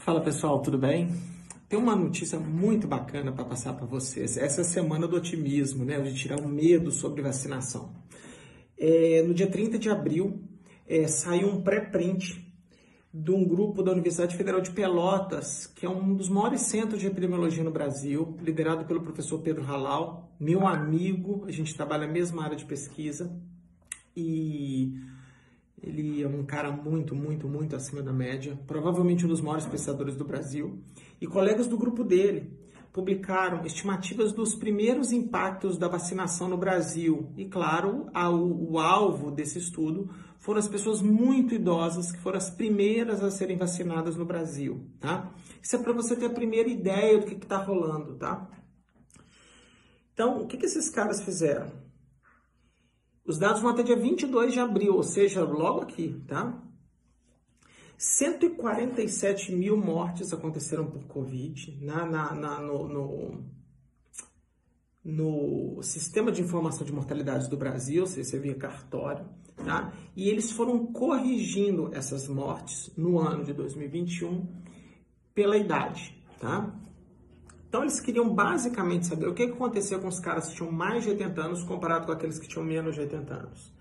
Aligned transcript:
Fala 0.00 0.22
pessoal, 0.22 0.62
tudo 0.62 0.78
bem? 0.78 1.14
Tem 1.68 1.78
uma 1.78 1.94
notícia 1.94 2.40
muito 2.40 2.88
bacana 2.88 3.30
para 3.32 3.44
passar 3.44 3.74
para 3.74 3.84
vocês. 3.84 4.38
Essa 4.38 4.62
é 4.62 4.62
a 4.62 4.64
semana 4.64 5.06
do 5.06 5.14
otimismo, 5.14 5.84
né? 5.84 6.00
De 6.00 6.14
tirar 6.14 6.40
o 6.40 6.48
medo 6.48 6.90
sobre 6.90 7.20
vacinação. 7.20 7.92
É, 8.78 9.22
no 9.22 9.34
dia 9.34 9.46
30 9.46 9.78
de 9.78 9.90
abril, 9.90 10.42
é, 10.88 11.06
saiu 11.06 11.48
um 11.48 11.60
pré-print 11.60 12.50
de 13.12 13.30
um 13.30 13.46
grupo 13.46 13.82
da 13.82 13.92
Universidade 13.92 14.38
Federal 14.38 14.62
de 14.62 14.70
Pelotas, 14.70 15.66
que 15.66 15.84
é 15.84 15.88
um 15.88 16.14
dos 16.14 16.30
maiores 16.30 16.62
centros 16.62 16.98
de 16.98 17.06
epidemiologia 17.06 17.62
no 17.62 17.70
Brasil, 17.70 18.38
liderado 18.40 18.86
pelo 18.86 19.02
professor 19.02 19.40
Pedro 19.42 19.64
Halal, 19.64 20.32
meu 20.40 20.66
amigo, 20.66 21.44
a 21.46 21.52
gente 21.52 21.74
trabalha 21.74 22.06
na 22.06 22.12
mesma 22.12 22.42
área 22.42 22.56
de 22.56 22.64
pesquisa 22.64 23.38
e 24.16 24.94
ele 25.82 26.22
é 26.22 26.28
um 26.28 26.44
cara 26.44 26.70
muito, 26.70 27.14
muito, 27.14 27.48
muito 27.48 27.74
acima 27.74 28.02
da 28.02 28.12
média, 28.12 28.58
provavelmente 28.66 29.24
um 29.24 29.28
dos 29.28 29.40
maiores 29.40 29.66
pesquisadores 29.66 30.14
do 30.14 30.24
Brasil. 30.24 30.78
E 31.20 31.26
colegas 31.26 31.66
do 31.66 31.78
grupo 31.78 32.04
dele 32.04 32.52
publicaram 32.92 33.64
estimativas 33.64 34.32
dos 34.32 34.54
primeiros 34.54 35.12
impactos 35.12 35.78
da 35.78 35.88
vacinação 35.88 36.48
no 36.48 36.56
Brasil. 36.56 37.32
E, 37.36 37.46
claro, 37.46 38.06
o, 38.12 38.78
alvo 38.78 39.30
desse 39.30 39.58
estudo 39.58 40.10
foram 40.38 40.58
as 40.58 40.68
pessoas 40.68 41.00
muito 41.00 41.54
idosas, 41.54 42.10
que 42.10 42.18
foram 42.18 42.38
as 42.38 42.50
primeiras 42.50 43.22
a 43.22 43.30
serem 43.30 43.56
vacinadas 43.56 44.16
no 44.16 44.24
Brasil. 44.24 44.86
Tá? 44.98 45.32
Isso 45.62 45.76
é 45.76 45.78
para 45.78 45.92
você 45.92 46.16
ter 46.16 46.26
a 46.26 46.30
primeira 46.30 46.68
ideia 46.68 47.18
do 47.18 47.26
que 47.26 47.34
está 47.34 47.58
rolando. 47.58 48.16
Tá? 48.16 48.48
Então, 50.12 50.42
o 50.42 50.46
que, 50.46 50.56
que 50.56 50.66
esses 50.66 50.90
caras 50.90 51.22
fizeram? 51.22 51.70
Os 53.30 53.38
dados 53.38 53.62
vão 53.62 53.70
até 53.70 53.84
dia 53.84 53.94
22 53.94 54.54
de 54.54 54.58
abril, 54.58 54.96
ou 54.96 55.04
seja, 55.04 55.44
logo 55.44 55.82
aqui, 55.82 56.20
tá? 56.26 56.60
147 57.96 59.54
mil 59.54 59.76
mortes 59.76 60.32
aconteceram 60.32 60.90
por 60.90 61.04
Covid 61.04 61.78
na, 61.80 62.04
na, 62.04 62.34
na 62.34 62.60
no, 62.60 62.88
no, 62.88 63.44
no, 65.04 65.80
Sistema 65.80 66.32
de 66.32 66.42
Informação 66.42 66.84
de 66.84 66.92
Mortalidade 66.92 67.48
do 67.48 67.56
Brasil, 67.56 68.04
se 68.04 68.36
via 68.36 68.56
cartório, 68.56 69.24
tá? 69.64 69.92
E 70.16 70.28
eles 70.28 70.50
foram 70.50 70.86
corrigindo 70.86 71.88
essas 71.94 72.26
mortes 72.26 72.90
no 72.96 73.20
ano 73.20 73.44
de 73.44 73.52
2021 73.52 74.44
pela 75.32 75.56
idade, 75.56 76.20
tá? 76.40 76.76
Então 77.70 77.82
eles 77.82 78.00
queriam 78.00 78.28
basicamente 78.34 79.06
saber 79.06 79.28
o 79.28 79.32
que, 79.32 79.46
que 79.46 79.52
acontecia 79.52 79.96
com 80.00 80.08
os 80.08 80.18
caras 80.18 80.48
que 80.48 80.56
tinham 80.56 80.72
mais 80.72 81.04
de 81.04 81.10
80 81.10 81.40
anos 81.40 81.62
comparado 81.62 82.04
com 82.04 82.10
aqueles 82.10 82.36
que 82.36 82.48
tinham 82.48 82.64
menos 82.64 82.96
de 82.96 83.02
80 83.02 83.32
anos. 83.32 83.72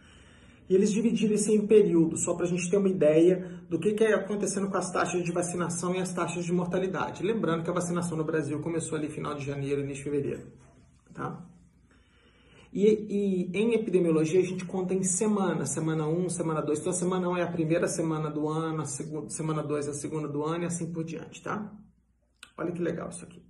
E 0.69 0.75
eles 0.75 0.91
dividiram 0.91 1.33
isso 1.33 1.51
em 1.51 1.65
períodos, 1.65 2.23
só 2.23 2.35
para 2.35 2.45
a 2.45 2.47
gente 2.47 2.69
ter 2.69 2.77
uma 2.77 2.87
ideia 2.87 3.63
do 3.67 3.79
que, 3.79 3.93
que 3.93 4.03
é 4.03 4.13
acontecendo 4.13 4.69
com 4.69 4.77
as 4.77 4.91
taxas 4.91 5.23
de 5.23 5.31
vacinação 5.31 5.95
e 5.95 5.97
as 5.97 6.13
taxas 6.13 6.45
de 6.45 6.53
mortalidade. 6.53 7.23
Lembrando 7.23 7.63
que 7.63 7.69
a 7.71 7.73
vacinação 7.73 8.15
no 8.15 8.23
Brasil 8.23 8.59
começou 8.59 8.95
ali 8.95 9.09
final 9.09 9.33
de 9.33 9.43
janeiro, 9.43 9.81
início 9.81 10.03
de 10.03 10.11
fevereiro. 10.11 10.43
Tá? 11.11 11.43
E, 12.71 12.85
e, 12.85 13.57
em 13.57 13.73
epidemiologia 13.73 14.39
a 14.39 14.45
gente 14.45 14.65
conta 14.65 14.93
em 14.93 15.01
semanas, 15.01 15.71
semana 15.71 16.07
1, 16.07 16.25
um, 16.25 16.29
semana 16.29 16.61
2. 16.61 16.77
Então 16.77 16.91
a 16.91 16.95
semana 16.95 17.27
1 17.27 17.31
um 17.31 17.37
é 17.37 17.41
a 17.41 17.51
primeira 17.51 17.87
semana 17.87 18.29
do 18.29 18.47
ano, 18.47 18.83
a 18.83 18.85
segunda, 18.85 19.29
semana 19.31 19.63
2 19.63 19.87
é 19.87 19.89
a 19.89 19.93
segunda 19.95 20.27
do 20.27 20.43
ano 20.43 20.65
e 20.65 20.67
assim 20.67 20.93
por 20.93 21.03
diante, 21.03 21.41
tá? 21.41 21.73
Olha 22.55 22.71
que 22.71 22.79
legal 22.79 23.09
isso 23.09 23.25
aqui. 23.25 23.48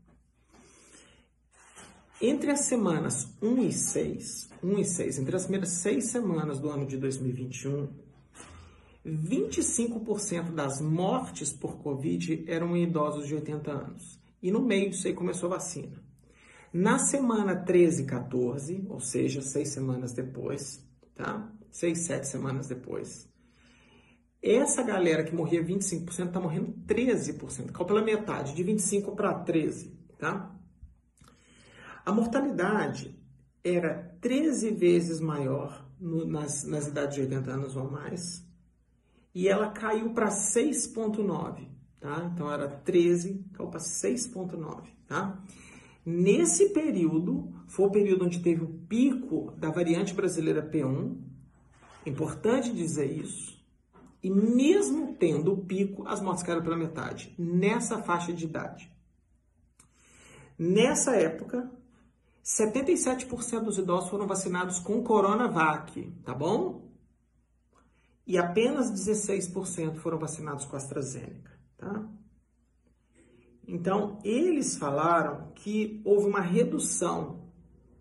Entre 2.21 2.51
as 2.51 2.65
semanas 2.65 3.33
1 3.41 3.63
e 3.63 3.71
6, 3.71 4.49
1 4.61 4.79
e 4.79 4.83
6, 4.83 5.19
entre 5.19 5.35
as 5.37 5.43
primeiras 5.43 5.69
seis 5.69 6.11
semanas 6.11 6.59
do 6.59 6.69
ano 6.69 6.85
de 6.85 6.97
2021, 6.97 7.87
25% 9.05 10.51
das 10.51 10.81
mortes 10.81 11.53
por 11.53 11.77
Covid 11.77 12.43
eram 12.45 12.75
em 12.75 12.83
idosos 12.83 13.25
de 13.25 13.35
80 13.35 13.71
anos. 13.71 14.19
E 14.43 14.51
no 14.51 14.61
meio 14.61 14.89
disso 14.89 15.07
aí 15.07 15.13
começou 15.13 15.47
a 15.47 15.55
vacina. 15.55 16.03
Na 16.73 16.99
semana 16.99 17.55
13 17.55 18.03
e 18.03 18.05
14, 18.05 18.85
ou 18.89 18.99
seja, 18.99 19.41
seis 19.41 19.69
semanas 19.69 20.11
depois, 20.11 20.85
tá? 21.15 21.49
Seis, 21.71 21.99
sete 21.99 22.27
semanas 22.27 22.67
depois, 22.67 23.29
essa 24.43 24.83
galera 24.83 25.23
que 25.23 25.33
morria 25.33 25.63
25% 25.63 26.27
está 26.27 26.39
morrendo 26.41 26.73
13%, 26.85 27.71
calcula 27.71 28.01
metade, 28.01 28.53
de 28.53 28.63
25 28.63 29.15
para 29.15 29.33
13, 29.35 29.97
tá? 30.17 30.58
A 32.09 32.11
mortalidade 32.11 33.15
era 33.63 34.17
13 34.19 34.71
vezes 34.71 35.21
maior 35.21 35.87
no, 35.99 36.25
nas, 36.25 36.63
nas 36.63 36.87
idades 36.87 37.13
de 37.13 37.21
80 37.21 37.51
anos 37.51 37.75
ou 37.75 37.87
mais 37.87 38.43
e 39.35 39.47
ela 39.47 39.69
caiu 39.69 40.09
para 40.11 40.29
6,9, 40.29 41.67
tá? 41.99 42.31
Então 42.33 42.51
era 42.51 42.67
13, 42.67 43.45
caiu 43.53 43.69
para 43.69 43.79
6,9, 43.79 44.87
tá? 45.05 45.39
Nesse 46.03 46.69
período, 46.69 47.53
foi 47.67 47.85
o 47.85 47.91
período 47.91 48.25
onde 48.25 48.41
teve 48.41 48.63
o 48.63 48.73
pico 48.89 49.53
da 49.55 49.69
variante 49.69 50.11
brasileira 50.11 50.67
P1, 50.67 51.15
importante 52.07 52.73
dizer 52.73 53.05
isso, 53.05 53.63
e 54.23 54.31
mesmo 54.31 55.13
tendo 55.13 55.53
o 55.53 55.63
pico, 55.63 56.07
as 56.07 56.19
mortes 56.23 56.41
caíram 56.41 56.63
pela 56.63 56.75
metade, 56.75 57.35
nessa 57.37 58.01
faixa 58.01 58.33
de 58.33 58.45
idade. 58.45 58.91
Nessa 60.57 61.15
época, 61.15 61.71
77% 62.43 63.61
dos 63.61 63.77
idosos 63.77 64.09
foram 64.09 64.27
vacinados 64.27 64.79
com 64.79 65.03
Coronavac, 65.03 66.11
tá 66.23 66.33
bom? 66.33 66.89
E 68.25 68.37
apenas 68.37 68.91
16% 68.91 69.97
foram 69.97 70.19
vacinados 70.19 70.65
com 70.65 70.75
AstraZeneca, 70.75 71.51
tá? 71.77 72.07
Então, 73.67 74.17
eles 74.23 74.77
falaram 74.77 75.51
que 75.53 76.01
houve 76.03 76.27
uma 76.27 76.41
redução 76.41 77.49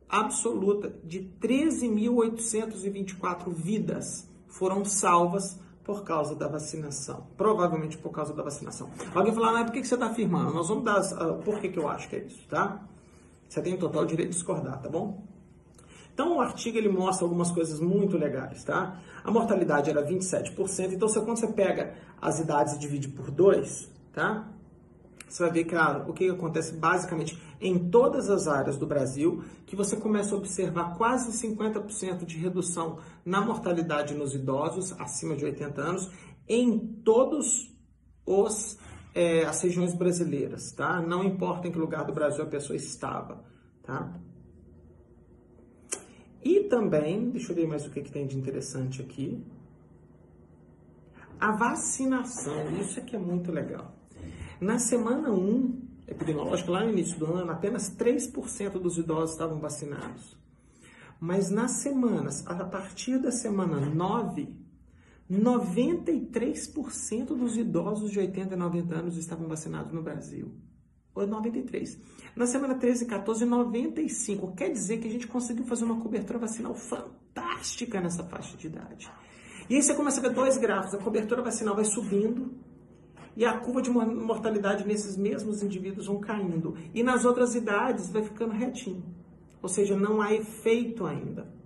absoluta 0.08 0.88
de 1.04 1.20
13.824 1.40 3.52
vidas 3.52 4.26
foram 4.46 4.84
salvas 4.84 5.60
por 5.84 6.04
causa 6.04 6.34
da 6.34 6.48
vacinação. 6.48 7.28
Provavelmente 7.36 7.98
por 7.98 8.10
causa 8.10 8.34
da 8.34 8.42
vacinação. 8.42 8.90
Alguém 9.14 9.32
falar, 9.34 9.52
não, 9.52 9.64
por 9.64 9.72
que 9.72 9.84
você 9.84 9.94
está 9.94 10.06
afirmando? 10.06 10.52
Nós 10.52 10.66
vamos 10.68 10.82
dar 10.84 11.00
uh, 11.00 11.38
por 11.42 11.60
que, 11.60 11.68
que 11.68 11.78
eu 11.78 11.88
acho 11.88 12.08
que 12.08 12.16
é 12.16 12.24
isso, 12.24 12.44
tá? 12.48 12.84
Você 13.48 13.62
tem 13.62 13.76
total 13.76 14.04
direito 14.04 14.30
de 14.30 14.36
discordar, 14.36 14.80
tá 14.80 14.88
bom? 14.88 15.26
Então 16.12 16.36
o 16.36 16.40
artigo 16.40 16.76
ele 16.76 16.88
mostra 16.88 17.24
algumas 17.24 17.50
coisas 17.50 17.80
muito 17.80 18.18
legais, 18.18 18.64
tá? 18.64 19.00
A 19.22 19.30
mortalidade 19.30 19.88
era 19.88 20.04
27%, 20.04 20.92
então 20.92 21.08
quando 21.24 21.38
você 21.38 21.46
pega 21.46 21.94
as 22.20 22.40
idades 22.40 22.74
e 22.74 22.78
divide 22.78 23.08
por 23.08 23.30
2, 23.30 23.88
tá? 24.12 24.48
Você 25.28 25.42
vai 25.42 25.52
ver, 25.52 25.64
claro, 25.64 26.10
o 26.10 26.12
que 26.12 26.28
acontece 26.28 26.72
basicamente 26.72 27.40
em 27.60 27.90
todas 27.90 28.30
as 28.30 28.48
áreas 28.48 28.76
do 28.76 28.86
Brasil, 28.86 29.44
que 29.66 29.76
você 29.76 29.94
começa 29.96 30.34
a 30.34 30.38
observar 30.38 30.96
quase 30.96 31.30
50% 31.30 32.24
de 32.24 32.36
redução 32.38 32.98
na 33.24 33.40
mortalidade 33.40 34.14
nos 34.14 34.34
idosos 34.34 34.94
acima 34.98 35.36
de 35.36 35.44
80 35.44 35.80
anos 35.80 36.10
em 36.48 36.78
todos 36.78 37.70
os 38.24 38.78
é, 39.18 39.44
as 39.44 39.60
regiões 39.60 39.94
brasileiras, 39.94 40.70
tá? 40.70 41.02
Não 41.02 41.24
importa 41.24 41.66
em 41.66 41.72
que 41.72 41.78
lugar 41.78 42.04
do 42.04 42.12
Brasil 42.12 42.44
a 42.44 42.46
pessoa 42.46 42.76
estava, 42.76 43.42
tá? 43.82 44.16
E 46.40 46.60
também, 46.68 47.28
deixa 47.30 47.50
eu 47.50 47.56
ver 47.56 47.66
mais 47.66 47.84
o 47.84 47.90
que, 47.90 48.00
que 48.00 48.12
tem 48.12 48.28
de 48.28 48.38
interessante 48.38 49.02
aqui. 49.02 49.44
A 51.40 51.50
vacinação, 51.50 52.70
isso 52.80 53.00
aqui 53.00 53.16
é 53.16 53.18
muito 53.18 53.50
legal. 53.50 53.92
Na 54.60 54.78
semana 54.78 55.32
1 55.32 55.88
epidemiológica, 56.06 56.70
lá 56.70 56.84
no 56.84 56.90
início 56.90 57.18
do 57.18 57.26
ano, 57.26 57.50
apenas 57.50 57.90
3% 57.90 58.78
dos 58.78 58.98
idosos 58.98 59.32
estavam 59.32 59.58
vacinados. 59.58 60.38
Mas 61.18 61.50
nas 61.50 61.72
semanas, 61.72 62.46
a 62.46 62.64
partir 62.64 63.18
da 63.18 63.32
semana 63.32 63.80
9, 63.80 64.48
93% 65.30 67.26
dos 67.36 67.56
idosos 67.56 68.10
de 68.10 68.18
80 68.18 68.54
e 68.54 68.56
90 68.56 68.94
anos 68.94 69.16
estavam 69.16 69.46
vacinados 69.46 69.92
no 69.92 70.02
Brasil. 70.02 70.52
93. 71.26 71.98
Na 72.36 72.46
semana 72.46 72.74
13 72.76 73.04
e 73.04 73.06
14, 73.08 73.44
95. 73.44 74.54
Quer 74.54 74.70
dizer 74.70 74.98
que 74.98 75.08
a 75.08 75.10
gente 75.10 75.26
conseguiu 75.26 75.64
fazer 75.64 75.84
uma 75.84 76.00
cobertura 76.00 76.38
vacinal 76.38 76.74
fantástica 76.74 78.00
nessa 78.00 78.22
faixa 78.24 78.56
de 78.56 78.68
idade. 78.68 79.10
E 79.68 79.74
aí 79.74 79.82
você 79.82 79.94
começa 79.94 80.20
a 80.20 80.22
ver 80.22 80.32
dois 80.32 80.56
gráficos. 80.56 80.94
A 80.94 80.98
cobertura 81.02 81.42
vacinal 81.42 81.74
vai 81.74 81.84
subindo 81.84 82.54
e 83.36 83.44
a 83.44 83.58
curva 83.58 83.82
de 83.82 83.90
mortalidade 83.90 84.86
nesses 84.86 85.16
mesmos 85.16 85.62
indivíduos 85.62 86.06
vão 86.06 86.20
caindo. 86.20 86.76
E 86.94 87.02
nas 87.02 87.24
outras 87.24 87.54
idades 87.54 88.10
vai 88.10 88.22
ficando 88.22 88.52
retinho. 88.52 89.04
Ou 89.60 89.68
seja, 89.68 89.96
não 89.96 90.20
há 90.20 90.32
efeito 90.32 91.04
ainda. 91.04 91.57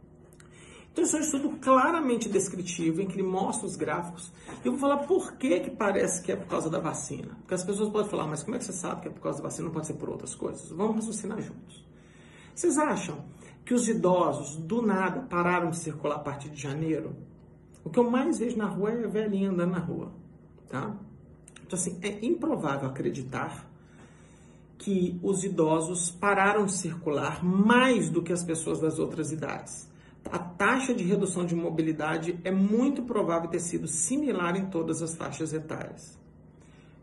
Então, 0.93 1.05
isso 1.05 1.17
é 1.17 1.21
um 1.21 1.23
estudo 1.23 1.49
claramente 1.59 2.29
descritivo, 2.29 3.01
em 3.01 3.07
que 3.07 3.15
ele 3.15 3.27
mostra 3.27 3.67
os 3.67 3.77
gráficos. 3.77 4.31
E 4.63 4.67
eu 4.67 4.73
vou 4.73 4.81
falar 4.81 4.99
por 5.07 5.33
que, 5.39 5.61
que 5.61 5.71
parece 5.71 6.23
que 6.23 6.31
é 6.31 6.37
por 6.37 6.47
causa 6.47 6.69
da 6.69 6.79
vacina. 6.79 7.35
Porque 7.41 7.55
as 7.55 7.65
pessoas 7.65 7.89
podem 7.89 8.11
falar, 8.11 8.27
mas 8.27 8.43
como 8.43 8.57
é 8.57 8.59
que 8.59 8.67
você 8.67 8.75
sabe 8.75 9.01
que 9.01 9.09
é 9.09 9.11
por 9.11 9.23
causa 9.23 9.39
da 9.39 9.45
vacina? 9.45 9.69
Não 9.69 9.73
pode 9.73 9.87
ser 9.87 9.95
por 9.95 10.11
outras 10.11 10.35
coisas. 10.35 10.71
Vamos 10.71 10.97
raciocinar 10.97 11.41
juntos. 11.41 11.83
Vocês 12.55 12.77
acham 12.77 13.25
que 13.65 13.73
os 13.73 13.89
idosos, 13.89 14.57
do 14.57 14.83
nada, 14.83 15.23
pararam 15.23 15.71
de 15.71 15.79
circular 15.79 16.17
a 16.17 16.19
partir 16.19 16.51
de 16.51 16.61
janeiro? 16.61 17.17
O 17.83 17.89
que 17.89 17.99
eu 17.99 18.11
mais 18.11 18.39
vejo 18.39 18.59
na 18.59 18.67
rua 18.67 18.91
é 18.91 19.09
velhinha 19.09 19.51
andando 19.51 19.73
na 19.73 19.79
rua, 19.79 20.13
tá? 20.69 20.95
Então, 21.65 21.79
assim, 21.79 21.99
é 22.03 22.25
improvável 22.25 22.87
acreditar 22.87 23.67
que 24.77 25.19
os 25.23 25.43
idosos 25.43 26.11
pararam 26.11 26.67
de 26.67 26.73
circular 26.73 27.43
mais 27.43 28.11
do 28.11 28.23
que 28.23 28.33
as 28.33 28.45
pessoas 28.45 28.79
das 28.79 28.99
outras 28.99 29.33
idades. 29.33 29.91
A 30.31 30.39
taxa 30.39 30.95
de 30.95 31.05
redução 31.05 31.45
de 31.45 31.55
mobilidade 31.55 32.39
é 32.45 32.51
muito 32.51 33.03
provável 33.03 33.51
ter 33.51 33.61
sido 33.61 33.87
similar 33.87 34.57
em 34.57 34.67
todas 34.67 35.03
as 35.03 35.15
faixas 35.15 35.53
etárias. 35.53 36.19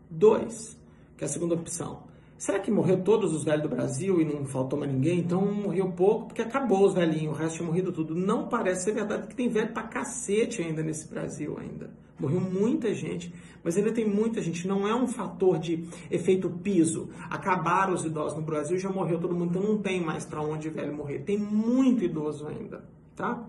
Dois, 0.08 0.78
que 1.16 1.24
é 1.24 1.26
a 1.26 1.30
segunda 1.30 1.54
opção. 1.54 2.10
Será 2.40 2.58
que 2.58 2.70
morreu 2.70 3.02
todos 3.02 3.34
os 3.34 3.44
velhos 3.44 3.64
do 3.64 3.68
Brasil 3.68 4.18
e 4.18 4.24
não 4.24 4.46
faltou 4.46 4.78
mais 4.78 4.90
ninguém? 4.90 5.18
Então 5.18 5.44
morreu 5.44 5.92
pouco 5.92 6.28
porque 6.28 6.40
acabou 6.40 6.86
os 6.86 6.94
velhinhos, 6.94 7.34
o 7.34 7.38
resto 7.38 7.56
tinha 7.56 7.68
morrido 7.68 7.92
tudo. 7.92 8.14
Não 8.14 8.48
parece 8.48 8.84
ser 8.84 8.92
verdade, 8.92 9.24
porque 9.24 9.36
tem 9.36 9.50
velho 9.50 9.74
pra 9.74 9.82
cacete 9.82 10.62
ainda 10.62 10.82
nesse 10.82 11.06
Brasil 11.06 11.58
ainda. 11.58 11.90
Morreu 12.18 12.40
muita 12.40 12.94
gente, 12.94 13.30
mas 13.62 13.76
ainda 13.76 13.92
tem 13.92 14.08
muita 14.08 14.40
gente. 14.40 14.66
Não 14.66 14.88
é 14.88 14.94
um 14.94 15.06
fator 15.06 15.58
de 15.58 15.86
efeito 16.10 16.48
piso. 16.48 17.10
Acabaram 17.28 17.92
os 17.92 18.06
idosos 18.06 18.38
no 18.38 18.42
Brasil, 18.42 18.78
já 18.78 18.88
morreu 18.88 19.20
todo 19.20 19.34
mundo, 19.34 19.50
então 19.50 19.62
não 19.62 19.78
tem 19.78 20.02
mais 20.02 20.24
para 20.24 20.40
onde 20.40 20.70
velho 20.70 20.96
morrer. 20.96 21.18
Tem 21.18 21.36
muito 21.36 22.02
idoso 22.02 22.46
ainda, 22.46 22.82
tá? 23.20 23.44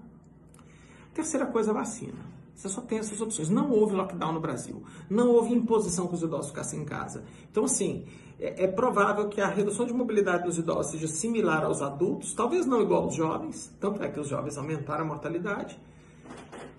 Terceira 1.14 1.46
coisa, 1.46 1.74
vacina. 1.74 2.32
Você 2.56 2.70
só 2.70 2.82
tem 2.82 3.00
essas 3.00 3.20
opções. 3.20 3.50
Não 3.50 3.72
houve 3.72 3.96
lockdown 3.96 4.34
no 4.34 4.40
Brasil. 4.40 4.84
Não 5.10 5.30
houve 5.30 5.54
imposição 5.54 6.08
que 6.08 6.14
os 6.14 6.22
idosos 6.22 6.50
ficassem 6.50 6.82
em 6.82 6.86
casa. 6.86 7.24
Então, 7.50 7.64
assim, 7.64 8.06
é, 8.40 8.66
é, 8.66 8.68
provável 8.68 9.30
que 9.30 9.42
a 9.42 9.48
redução 9.48 9.86
de 9.86 9.94
mobilidade 9.94 10.44
dos 10.44 10.58
idosos 10.58 10.92
seja 10.92 11.08
similar 11.08 11.64
aos 11.64 11.82
adultos, 11.82 12.34
talvez 12.34 12.66
não 12.66 12.82
igual 12.82 13.04
aos 13.04 13.16
jovens, 13.16 13.76
tanto 13.80 14.04
é 14.04 14.10
que 14.10 14.20
os 14.20 14.28
jovens 14.28 14.58
aumentaram 14.58 15.06
a 15.06 15.08
mortalidade, 15.08 15.80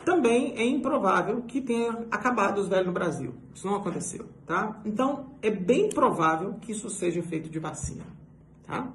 também 0.04 0.54
é 0.56 0.64
improvável 0.64 1.42
que 1.42 1.60
tenha 1.60 2.06
acabado 2.10 2.58
os 2.58 2.68
velhos 2.68 2.86
no 2.86 2.92
Brasil. 2.92 3.34
Isso 3.54 3.66
não 3.66 3.76
aconteceu, 3.76 4.26
tá? 4.46 4.80
Então, 4.84 5.36
é 5.40 5.50
bem 5.50 5.88
provável 5.88 6.54
que 6.54 6.72
isso 6.72 6.90
seja 6.90 7.22
feito 7.22 7.48
de 7.48 7.58
vacina, 7.58 8.04
tá? 8.72 8.90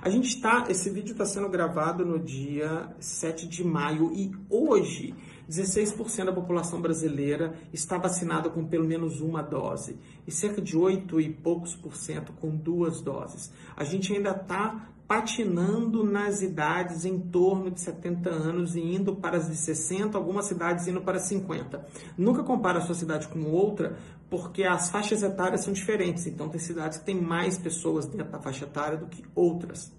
A 0.00 0.08
gente 0.08 0.28
está, 0.28 0.64
esse 0.68 0.88
vídeo 0.88 1.12
está 1.12 1.26
sendo 1.26 1.48
gravado 1.48 2.06
no 2.06 2.18
dia 2.18 2.88
7 2.98 3.46
de 3.48 3.64
maio 3.64 4.12
e 4.14 4.32
hoje 4.48 5.14
16% 5.50 6.24
da 6.24 6.32
população 6.32 6.80
brasileira 6.80 7.54
está 7.72 7.98
vacinada 7.98 8.48
com 8.48 8.64
pelo 8.64 8.86
menos 8.86 9.20
uma 9.20 9.42
dose 9.42 9.98
e 10.26 10.30
cerca 10.30 10.62
de 10.62 10.76
8 10.76 11.20
e 11.20 11.30
poucos 11.30 11.74
por 11.74 11.96
cento 11.96 12.32
com 12.32 12.56
duas 12.56 13.00
doses. 13.00 13.52
A 13.76 13.82
gente 13.82 14.14
ainda 14.14 14.30
está 14.30 14.88
patinando 15.08 16.04
nas 16.04 16.42
idades 16.42 17.06
em 17.06 17.18
torno 17.18 17.70
de 17.70 17.80
70 17.80 18.28
anos 18.28 18.76
e 18.76 18.80
indo 18.80 19.16
para 19.16 19.38
as 19.38 19.48
de 19.48 19.56
60, 19.56 20.18
algumas 20.18 20.44
cidades 20.44 20.86
indo 20.86 21.00
para 21.00 21.18
50. 21.18 21.82
Nunca 22.16 22.42
compara 22.42 22.78
a 22.78 22.82
sua 22.82 22.94
cidade 22.94 23.26
com 23.26 23.42
outra, 23.44 23.96
porque 24.30 24.64
as 24.64 24.90
faixas 24.90 25.22
etárias 25.22 25.62
são 25.62 25.72
diferentes. 25.72 26.26
Então, 26.26 26.48
tem 26.48 26.60
cidades 26.60 26.98
que 26.98 27.04
têm 27.04 27.20
mais 27.20 27.58
pessoas 27.58 28.06
dentro 28.06 28.32
da 28.32 28.40
faixa 28.40 28.64
etária 28.64 28.98
do 28.98 29.06
que 29.06 29.24
outras. 29.34 29.92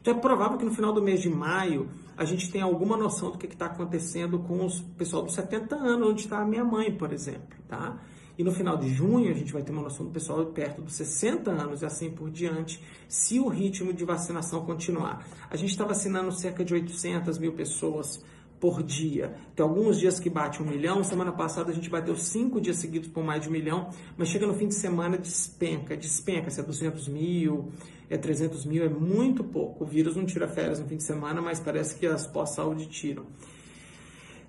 Então, 0.00 0.14
é 0.14 0.20
provável 0.20 0.58
que 0.58 0.64
no 0.64 0.72
final 0.72 0.92
do 0.92 1.02
mês 1.02 1.20
de 1.20 1.28
maio 1.28 1.90
a 2.16 2.24
gente 2.24 2.50
tenha 2.50 2.64
alguma 2.64 2.96
noção 2.96 3.30
do 3.30 3.38
que 3.38 3.46
está 3.46 3.66
acontecendo 3.66 4.38
com 4.40 4.66
o 4.66 4.70
pessoal 4.96 5.22
dos 5.22 5.34
70 5.34 5.76
anos, 5.76 6.08
onde 6.08 6.20
está 6.22 6.40
a 6.40 6.44
minha 6.44 6.64
mãe, 6.64 6.96
por 6.96 7.12
exemplo, 7.12 7.56
tá? 7.68 8.00
E 8.38 8.44
no 8.44 8.52
final 8.52 8.76
de 8.76 8.88
junho 8.88 9.28
a 9.30 9.34
gente 9.34 9.52
vai 9.52 9.62
ter 9.62 9.72
uma 9.72 9.82
noção 9.82 10.06
do 10.06 10.12
pessoal 10.12 10.46
perto 10.46 10.80
dos 10.80 10.94
60 10.94 11.50
anos 11.50 11.82
e 11.82 11.86
assim 11.86 12.08
por 12.08 12.30
diante, 12.30 12.80
se 13.08 13.40
o 13.40 13.48
ritmo 13.48 13.92
de 13.92 14.04
vacinação 14.04 14.64
continuar. 14.64 15.26
A 15.50 15.56
gente 15.56 15.70
está 15.70 15.84
vacinando 15.84 16.30
cerca 16.30 16.64
de 16.64 16.72
800 16.72 17.36
mil 17.36 17.52
pessoas 17.52 18.24
por 18.60 18.82
dia. 18.82 19.34
Tem 19.54 19.64
alguns 19.64 19.98
dias 19.98 20.18
que 20.18 20.28
bate 20.28 20.62
um 20.62 20.66
milhão. 20.66 21.02
Semana 21.04 21.32
passada 21.32 21.70
a 21.70 21.74
gente 21.74 21.88
bateu 21.88 22.16
cinco 22.16 22.60
dias 22.60 22.76
seguidos 22.76 23.08
por 23.08 23.22
mais 23.22 23.42
de 23.42 23.48
um 23.48 23.52
milhão, 23.52 23.90
mas 24.16 24.28
chega 24.28 24.46
no 24.46 24.54
fim 24.54 24.68
de 24.68 24.74
semana 24.74 25.16
despenca, 25.16 25.96
despenca, 25.96 26.50
se 26.50 26.60
é 26.60 26.62
200 26.62 27.08
mil, 27.08 27.72
é 28.10 28.16
300 28.16 28.64
mil, 28.64 28.84
é 28.84 28.88
muito 28.88 29.44
pouco. 29.44 29.84
O 29.84 29.86
vírus 29.86 30.16
não 30.16 30.24
tira 30.24 30.48
férias 30.48 30.80
no 30.80 30.86
fim 30.86 30.96
de 30.96 31.04
semana, 31.04 31.40
mas 31.40 31.60
parece 31.60 31.96
que 31.96 32.06
as 32.06 32.26
pós-saúde 32.26 32.86
tiram. 32.86 33.26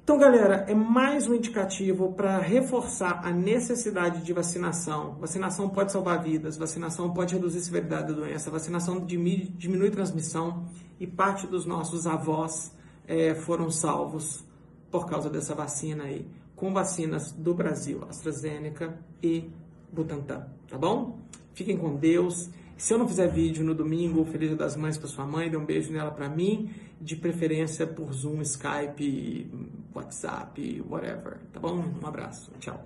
Então, 0.10 0.18
galera, 0.18 0.66
é 0.68 0.74
mais 0.74 1.28
um 1.28 1.36
indicativo 1.36 2.14
para 2.14 2.40
reforçar 2.40 3.22
a 3.24 3.32
necessidade 3.32 4.24
de 4.24 4.34
vacinação. 4.34 5.16
Vacinação 5.20 5.70
pode 5.70 5.92
salvar 5.92 6.24
vidas, 6.24 6.58
vacinação 6.58 7.14
pode 7.14 7.36
reduzir 7.36 7.60
a 7.60 7.62
severidade 7.62 8.08
da 8.08 8.14
doença, 8.14 8.50
vacinação 8.50 9.06
diminui 9.06 9.92
transmissão 9.92 10.66
e 11.00 11.06
parte 11.06 11.46
dos 11.46 11.64
nossos 11.64 12.08
avós 12.08 12.72
é, 13.10 13.34
foram 13.34 13.72
salvos 13.72 14.46
por 14.92 15.10
causa 15.10 15.32
dessa 15.32 15.56
vacina 15.56 16.04
aí, 16.04 16.28
com 16.56 16.72
vacinas 16.72 17.32
do 17.32 17.56
Brasil, 17.56 18.06
AstraZeneca 18.08 19.00
e 19.22 19.50
Butantan, 19.92 20.48
tá 20.68 20.78
bom? 20.78 21.18
Fiquem 21.54 21.76
com 21.76 21.96
Deus. 21.96 22.50
Se 22.78 22.94
eu 22.94 23.00
não 23.00 23.08
fizer 23.08 23.28
vídeo 23.28 23.66
no 23.66 23.74
domingo, 23.74 24.24
Feliz 24.26 24.56
das 24.56 24.76
Mães 24.76 24.98
para 24.98 25.08
sua 25.08 25.26
mãe, 25.26 25.50
dê 25.50 25.58
um 25.58 25.66
beijo 25.66 25.92
nela 25.92 26.12
para 26.12 26.30
mim, 26.30 26.70
de 27.02 27.16
preferência 27.16 27.88
por 27.88 28.14
Zoom, 28.14 28.42
Skype, 28.42 29.52
WhatsApp, 29.94 30.84
whatever, 30.88 31.40
tá 31.52 31.60
bom? 31.60 31.84
Um 32.02 32.08
abraço, 32.08 32.52
tchau. 32.60 32.82